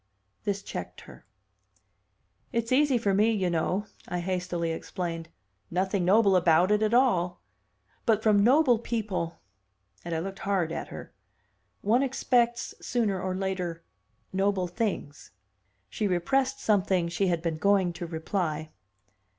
[0.45, 1.27] This checked her.
[2.51, 5.29] "It's easy for me, you know," I hastily explained.
[5.69, 7.43] "Nothing noble about it at all.
[8.07, 9.39] But from noble people"
[10.03, 11.13] and I looked hard at her
[11.81, 13.83] "one expects, sooner or later,
[14.33, 15.29] noble things."
[15.87, 18.71] She repressed something she had been going to reply.